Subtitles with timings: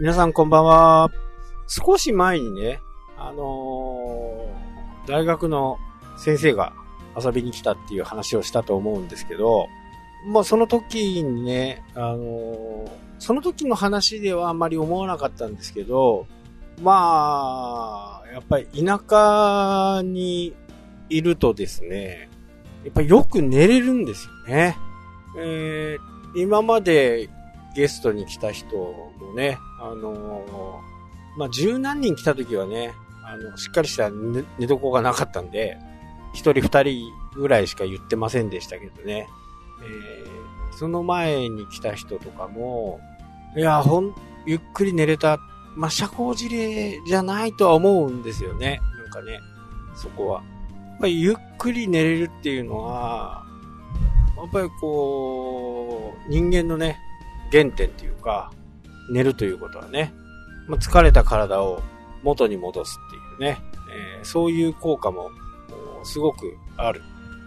[0.00, 1.08] 皆さんこんばんは。
[1.68, 2.80] 少し前にね、
[3.16, 5.78] あのー、大学の
[6.16, 6.72] 先生が
[7.16, 9.68] 遊びに来たっていう話をしたと思うんですけど、
[10.26, 12.90] まあその時にね、あのー、
[13.20, 16.26] その時の話ではあんまり思わなかったんですけど、
[16.82, 20.56] まあ、やっぱり田舎に
[21.08, 22.28] いるとですね、
[22.82, 24.76] やっぱりよく寝れるんですよね。
[25.38, 27.30] えー、今まで
[27.74, 32.92] ゲストに来た人もね、あのー、まあ、十何人来た時はね、
[33.24, 35.78] あの、しっかりした寝床がなかったんで、
[36.32, 39.28] 一人二人ぐらいしか言ってませんでしたけどね。
[39.82, 43.00] えー、その前に来た人とかも、
[43.56, 44.14] いや、ほん、
[44.46, 45.38] ゆっくり寝れた。
[45.76, 48.80] まあ、社交辞令じゃないとは思うんですよね。
[49.02, 49.40] なんかね、
[49.96, 50.42] そこは。
[51.04, 53.44] ぱりゆっくり寝れるっていうのは、
[54.36, 56.98] やっぱりこう、人間のね、
[57.52, 58.52] 原点っていうか、
[59.10, 60.12] 寝るということはね、
[60.68, 61.82] まあ、疲れた体を
[62.22, 63.58] 元に戻すっていうね、
[64.18, 65.30] えー、そういう効果も
[66.04, 67.02] すごくある。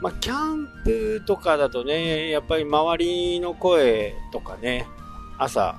[0.00, 4.86] まあ、キャンプとかだとね、やっぱり周りの声とかね、
[5.38, 5.76] 朝、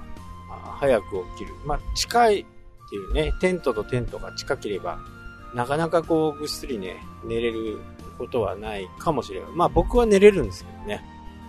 [0.79, 1.53] 早く起きる。
[1.65, 2.45] まあ、近いっ
[2.89, 4.99] ていうね、テントとテントが近ければ、
[5.53, 7.79] なかなかこうぐっすりね、寝れる
[8.17, 9.49] ことはないかもしれない。
[9.53, 11.03] まあ僕は寝れるんですけどね。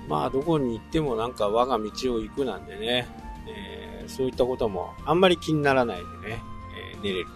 [0.09, 3.06] まあどこに行ってもなんか我が道を行くなんでね、
[3.48, 6.43] えー、そういったこともあんまり気にならないでね、
[6.95, 7.27] えー、寝れる。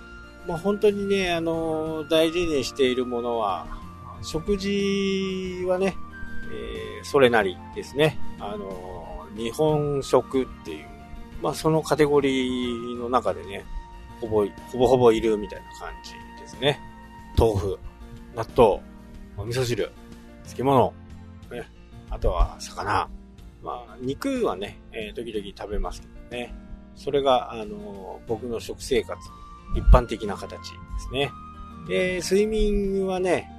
[0.46, 3.66] まあ本当にね、あのー、大事にしているものは、
[4.22, 5.96] 食事はね、
[6.52, 8.18] えー、それなりですね。
[8.40, 10.86] あの日本食っていう、
[11.42, 13.64] まあそのカテゴリーの中でね、
[14.20, 16.80] ほぼ、ほぼほぼいるみたいな感じですね。
[17.38, 17.78] 豆腐、
[18.34, 18.80] 納豆、
[19.36, 19.90] お味噌汁、
[20.44, 20.94] 漬物、
[21.50, 21.68] ね、
[22.14, 23.08] あとは魚。
[23.62, 26.54] まあ、肉はね、えー、時々食べますけどね。
[26.94, 29.18] それが、あのー、僕の食生活、
[29.74, 30.58] 一般的な形で
[30.98, 31.32] すね。
[31.88, 33.50] で、睡眠はね、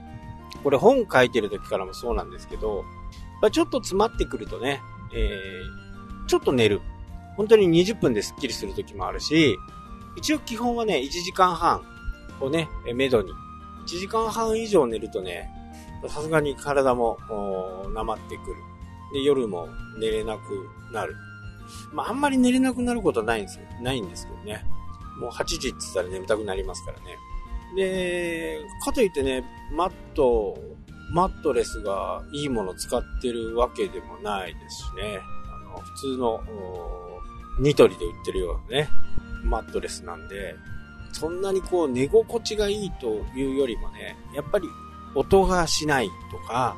[0.64, 2.84] これ本書いてる時からもそうなんですけど、
[3.42, 4.82] まあ、ちょっと詰まってくるとね、
[5.14, 6.82] えー、ちょっと寝る。
[7.36, 9.58] 本当に20分でスッキリする時もあるし、
[10.16, 11.84] 一応基本はね、1時間半
[12.40, 13.32] をね、めどに。
[13.86, 15.52] 1時間半以上寝るとね、
[16.10, 17.18] さすがに体も、
[17.94, 18.56] なまってくる。
[19.14, 19.68] で、夜も
[20.00, 21.16] 寝れなくなる。
[21.92, 23.66] まあ、あんまり寝れなくなることはないんですよ。
[23.82, 24.64] ないんですけどね。
[25.20, 27.18] もう8時って言ったら眠たくなりますからね。
[27.76, 30.58] で、かといってね、マット、
[31.12, 35.20] マットレスがいいもの使ってるわけでもないですしね。
[35.54, 36.42] あの、普通の、
[37.60, 38.90] ニトリで売ってるようなね、
[39.44, 40.56] マットレスなんで、
[41.14, 43.08] そんなにこう寝心地がいいと
[43.38, 44.68] いうよりもね、やっぱり
[45.16, 46.76] 音がしないとか、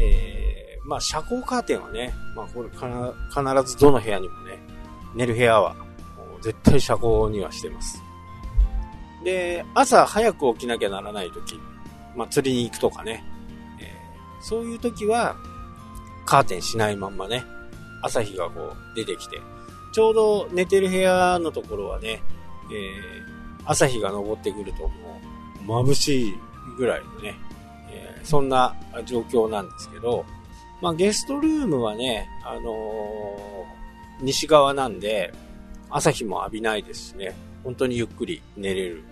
[0.00, 4.58] えー、まあ遮光カーテンはね、まあこれ必ずどの部屋にもね、
[5.14, 5.76] 寝る部屋は
[6.42, 8.02] 絶対遮光にはしてます。
[9.24, 11.60] で、朝早く起きなきゃならない時、
[12.16, 13.24] まあ釣りに行くとかね、
[13.80, 15.36] えー、そういう時は
[16.24, 17.44] カーテンしないまんまね、
[18.02, 19.40] 朝日がこう出てきて、
[19.92, 22.22] ちょうど寝てる部屋のところはね、
[22.70, 24.88] えー朝日が昇ってくると
[25.66, 26.34] もう眩しい
[26.78, 30.24] ぐらいのね、ー、そんな状況なんですけど、
[30.80, 35.32] まあゲストルームはね、あのー、西側なんで、
[35.90, 37.34] 朝日も浴びないですしね、
[37.64, 39.02] 本当にゆっくり寝れる。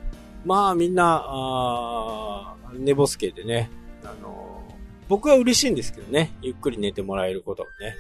[0.45, 3.71] まあみんな、あ寝ぼすけでね、
[4.03, 4.75] あのー、
[5.09, 7.95] 僕は嬉しいんですけどね、ゆっくり寝てもらえることがね、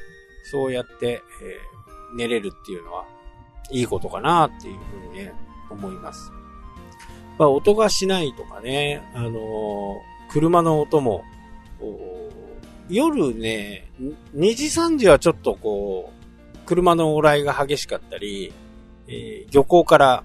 [0.51, 3.05] そうやって、えー、寝れるっていうのは、
[3.71, 5.33] いいことかなっていうふうにね、
[5.71, 6.31] 思います。
[7.39, 9.97] まあ、音がしないとかね、あのー、
[10.35, 11.23] 車の音も、
[12.89, 13.89] 夜ね、
[14.35, 18.53] 2時3時はちょっとこう、車の往来が激しかったり、
[19.07, 20.25] えー、漁港から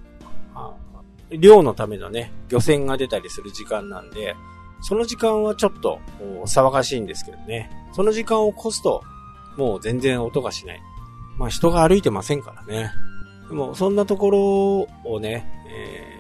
[1.29, 4.35] 漁のためのね、漁船が出たりする時間なんで、
[4.81, 6.00] その時間はちょっと
[6.45, 7.69] 騒がしいんですけどね。
[7.94, 9.03] その時間を越すと、
[9.57, 10.81] もう全然音がしない。
[11.38, 12.91] まあ人が歩いてませんからね。
[13.47, 16.19] でもそんなところをね、えー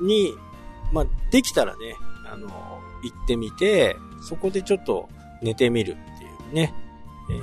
[0.00, 0.34] に、
[0.92, 2.09] まあ、できたらね、あ
[2.40, 5.08] の、行ってみて、そこでちょっと
[5.42, 6.74] 寝てみるっていうね。
[7.30, 7.42] えー、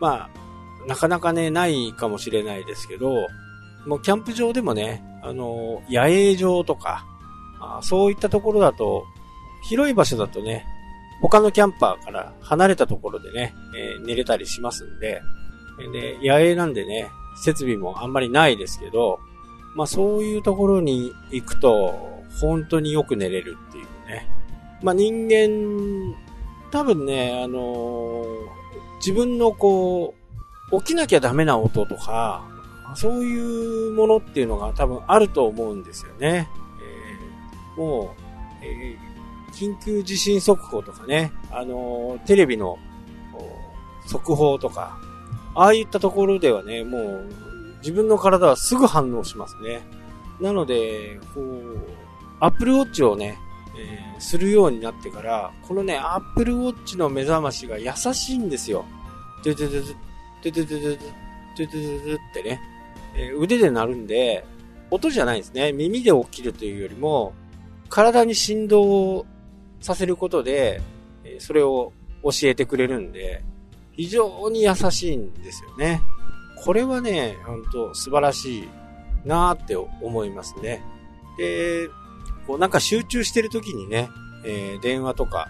[0.00, 3.28] まあ、なかなかね、ないかもしれないですけど、
[3.86, 7.04] もうキャンプ場でもね、あの、野営場とか、
[7.60, 9.04] あ、そういったところだと、
[9.62, 10.66] 広い場所だとね、
[11.20, 15.20] 他のキャンパーから離れたところでね、えー、寝れたりしますんで、
[15.92, 17.10] で、野営なんでね、
[17.42, 19.18] 設備もあんまりないですけど、
[19.74, 24.28] まあそういうところに行くと、本当によく寝れるっていうね。
[24.82, 26.14] まあ人間、
[26.70, 28.24] 多分ね、あの、
[28.98, 30.14] 自分のこ
[30.72, 32.44] う、起きなきゃダメな音とか、
[32.94, 36.48] そういうものっていうのが多分あると思うんですよね。
[37.76, 38.14] えー、も
[38.62, 42.78] う、えー、緊急地震速報とかね、あの、テレビの
[44.06, 44.98] 速報とか、
[45.54, 47.30] ああいったところではね、もう
[47.80, 49.82] 自分の体はすぐ反応しますね。
[50.40, 51.78] なので、こう、
[52.40, 53.38] アップルウォッチをね、
[53.78, 58.84] えー、するようになってから、このね、アップルウォッチの目覚ましが優しいんですよ。
[59.44, 59.94] ドゥドゥドゥドゥ、
[60.42, 60.98] ドゥドゥドゥドゥ、
[61.56, 62.60] ドゥドゥドゥってね、
[63.14, 64.44] えー、腕で鳴るんで、
[64.90, 65.72] 音じゃないですね。
[65.72, 67.32] 耳で起きるというよりも、
[67.88, 69.26] 体に振動を
[69.80, 70.80] させることで、
[71.24, 73.42] えー、それを教えてくれるんで、
[73.92, 76.00] 非常に優しいんですよね。
[76.64, 78.68] これはね、ほんと素晴らしい
[79.24, 80.82] なーって思いますね。
[81.38, 81.88] で、
[82.50, 84.10] こうなんか集中してる時にね、
[84.44, 85.46] えー、電話とか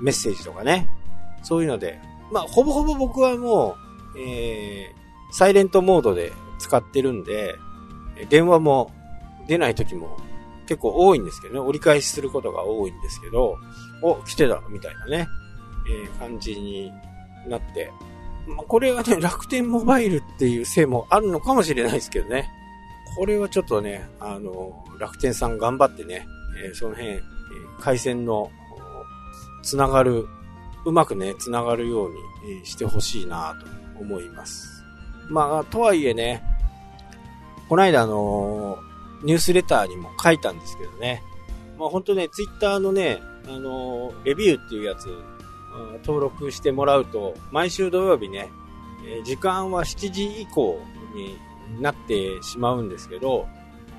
[0.00, 0.88] メッセージとかね、
[1.42, 1.98] そういうので、
[2.30, 3.76] まあ、ほぼほぼ僕はも
[4.14, 7.56] う、えー、サイレントモードで使ってるんで、
[8.28, 8.92] 電話も
[9.48, 10.18] 出ない時も
[10.68, 13.56] 結構多いんですけどね、折り返しすることが多いんですけど、
[14.00, 15.26] お、来てたみたいなね、
[15.90, 16.92] えー、感じに
[17.48, 17.90] なって、
[18.46, 22.48] まあ、これはね、楽天モバイルっていうせいもあるのかもしれないですけどね。
[23.16, 26.26] これはちょっとね、あの、楽天さん頑張ってね、
[26.64, 27.22] え、その辺、え、
[27.80, 28.50] 回線の、
[29.62, 30.26] つながる、
[30.84, 32.16] うまくね、つながるように、
[32.62, 33.54] え、してほしいな
[33.94, 34.84] と思います。
[35.28, 36.42] まあ、とはいえね、
[37.68, 38.78] この間あの
[39.24, 41.22] ニュースレターにも書いたんですけどね、
[41.78, 45.08] まあ本当ね、ツイッターのね、あのレビューっていうやつ、
[46.04, 48.50] 登録してもらうと、毎週土曜日ね、
[49.24, 50.80] 時間は7時以降
[51.14, 53.46] になってしまうんですけど、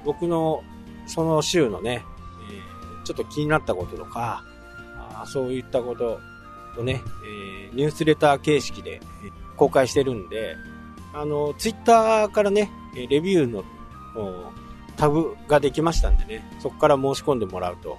[0.06, 0.64] 僕の
[1.06, 2.06] その週のね、
[2.52, 4.44] えー、ちょっと気になったこととか、
[5.14, 6.20] あそういったこと
[6.78, 9.02] をね、えー、ニュースレター形式で
[9.56, 10.56] 公開してるんで、
[11.14, 12.72] あの、ツイッターからね、
[13.10, 13.64] レビューの
[14.96, 17.98] タグができましたんでね、そこから申し込んでもらうと、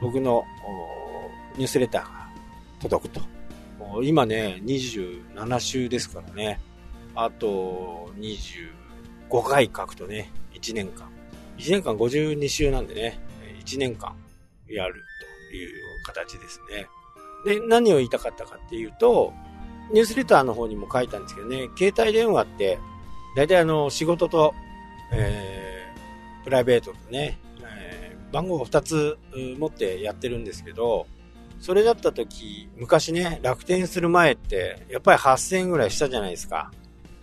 [0.00, 0.44] 僕の
[1.56, 2.28] ニュースレターが
[2.80, 3.20] 届くと。
[4.02, 6.60] 今ね、27週ですからね。
[7.14, 11.08] あと、25回書くとね、1年間。
[11.58, 13.18] 1年間52週なんでね、
[13.64, 14.14] 1年間
[14.68, 15.02] やる
[15.50, 15.70] という
[16.04, 16.86] 形ですね。
[17.44, 19.32] で、何を言いたかったかっていうと、
[19.92, 22.78] ニュースレターの方にも書いたんですけどね、携帯電話って、
[23.36, 24.54] 大体あの、仕事と、
[25.12, 29.18] えー、プライベートとね、えー、番号を2つ
[29.58, 31.06] 持ってやってるんですけど、
[31.60, 36.70] それだった時、昔ね、楽天する前って、やっぱり8000円ぐらいしたじゃないですか。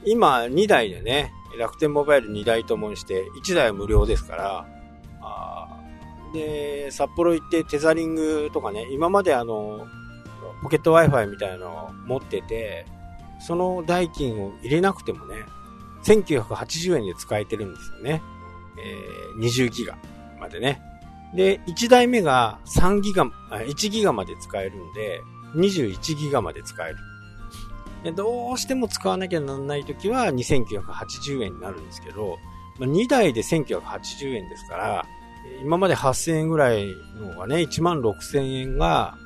[0.06, 4.68] 今2台でね、楽天モバイル2台ともにして1台は無料ですから、
[5.22, 5.80] あ
[6.34, 9.88] で、札幌行ってテザリングとかね、今まであの、
[10.62, 12.86] ポケット Wi-Fi みたいなのを持ってて、
[13.40, 15.36] その代金を入れなくてもね、
[16.04, 18.22] 1980円で使えてるんですよね。
[18.78, 19.98] えー、20ギガ
[20.40, 20.82] までね。
[21.36, 25.22] で、1台目が3ギガ、1ギガまで使えるんで、
[25.56, 26.98] 21ギガまで使える。
[28.12, 32.38] どうしても使わなきゃならないときは2980円になるんですけど、
[32.80, 35.06] まあ、2台で1980円ですから、
[35.62, 36.88] 今まで8000円ぐらい
[37.20, 39.18] のがね、1万6000円が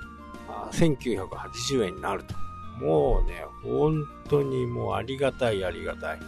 [0.72, 2.36] 1980円になると。
[2.84, 6.20] もうね、本当にもうありがたいありがたい。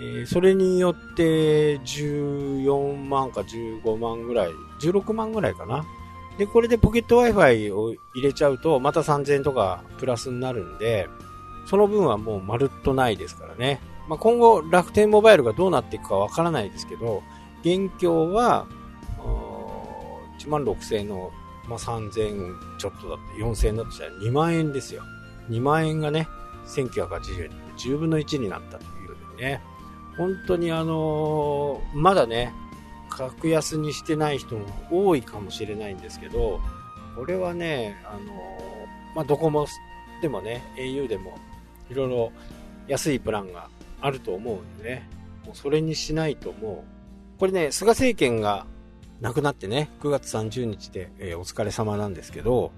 [0.00, 5.84] えー、それによって14万か15万ぐらい、16万ぐらいかな。
[6.38, 11.08] で、これでポケット Wi-Fi を入れちゃうと、また3000円とかプラスになるんで、
[11.66, 13.80] その分はもうまるっとないですからね。
[14.08, 17.22] まあ、今後楽天モバイルがどうなっていくかわからないですけど、
[17.60, 18.66] 現況は、
[20.38, 21.30] 1万6000円の、
[21.68, 25.02] まあ、3000ちょっとだって、4000円だとしたら2万円ですよ。
[25.48, 26.26] 2万円がね、
[26.66, 29.62] 1980円で10分の1になったということでね。
[30.16, 32.52] 本当にあのー、まだね、
[33.08, 36.60] 格安にしてない人も多いかもしれないんですけど、
[37.16, 38.26] これはね、あのー、
[39.14, 39.66] まあ、ドコモ
[40.22, 41.36] でもね、au でも
[41.90, 42.32] いろいろ
[42.86, 43.68] 安いプランが
[44.00, 45.08] あると思うんでね、
[45.44, 46.84] もうそれにしないとも
[47.36, 48.64] う、これね、菅政権が
[49.20, 52.70] 亡くなってね、9月30日で、えー、お疲れ様なんですけど、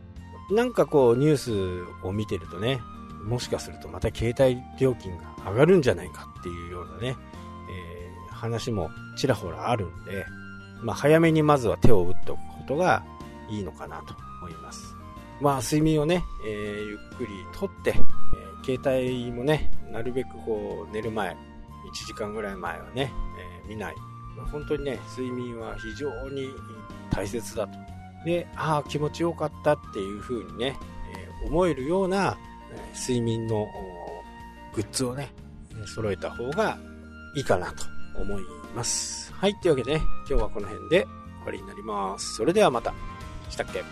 [0.50, 2.80] なんかこうニュースを見てるとね、
[3.22, 10.24] もしかするとまた携帯料金が上がるんじゃないかっていうようなね、えー、話もちらほらあるんで、
[10.82, 13.04] まあ早めにまずは手を打っておくことが
[13.50, 14.93] いいのかなと思います。
[15.44, 17.90] まあ睡眠をね、えー、ゆっくりとって
[18.64, 21.36] え、携帯もね、なるべくこう寝る前、1
[22.06, 23.12] 時間ぐらい前はね、
[23.62, 23.94] えー、見ない。
[24.50, 26.48] 本当にね、睡眠は非常に
[27.10, 27.78] 大切だと。
[28.24, 30.78] で、ああ、気持ちよかったっていう風にね、
[31.44, 32.38] え、思えるような、
[32.72, 33.66] え睡眠の
[34.74, 35.30] グッズをね、
[35.84, 36.78] 揃えた方が
[37.36, 37.84] いいかなと
[38.18, 38.42] 思い
[38.74, 39.30] ます。
[39.34, 41.10] はい、というわけでね、今日はこの辺で終
[41.44, 42.36] わりになります。
[42.36, 42.94] それではまた。
[43.50, 43.84] したっけ？